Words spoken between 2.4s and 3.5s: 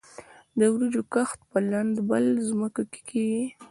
ځمکو کې کیږي.